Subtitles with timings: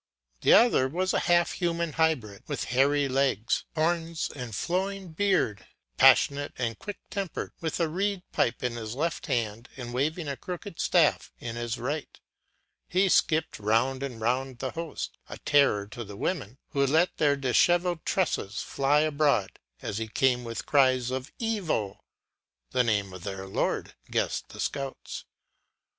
[0.41, 6.53] The other was a half human hybrid, with hairy legs, horns, and flowing beard, passionate
[6.57, 10.79] and quick tempered; with a reed pipe in his left hand, and waving a crooked
[10.79, 12.19] staff in his right,
[12.89, 17.35] he skipped round and round the host, a terror to the women, who let their
[17.35, 21.99] dishevelled tresses fly abroad as he came, with cries of Evoe
[22.71, 25.25] the name of their lord, guessed the scouts.